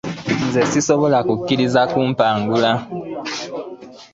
Nze 0.45 0.61
ssisobola 0.67 1.19
kukkiriza 1.27 1.81
kumpangula. 1.91 2.71